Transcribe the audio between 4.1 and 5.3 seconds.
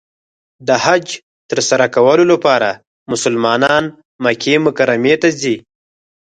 مکې مکرمې ته